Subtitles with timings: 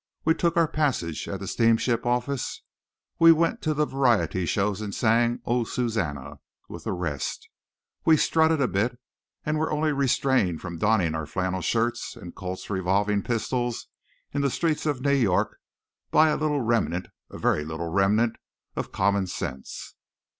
[0.25, 2.63] We took our passage at the steamship office;
[3.19, 6.39] we went to the variety shows and sang Oh, Susannah!
[6.67, 7.47] with the rest;
[8.03, 8.97] we strutted a bit,
[9.45, 13.89] and were only restrained from donning our flannel shirts and Colt's revolving pistols
[14.33, 15.59] in the streets of New York
[16.09, 18.37] by a little remnant, a very little remnant,
[18.75, 19.93] of common sense.